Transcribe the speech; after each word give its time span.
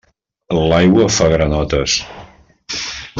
L'aigua 0.59 1.05
fa 1.17 1.29
granotes. 1.35 1.99